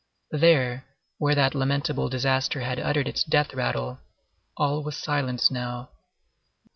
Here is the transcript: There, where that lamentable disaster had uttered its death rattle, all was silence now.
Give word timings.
There, 0.31 0.85
where 1.19 1.35
that 1.35 1.53
lamentable 1.53 2.09
disaster 2.09 2.61
had 2.61 2.79
uttered 2.79 3.07
its 3.07 3.23
death 3.23 3.53
rattle, 3.53 3.99
all 4.57 4.81
was 4.81 4.97
silence 4.97 5.51
now. 5.51 5.91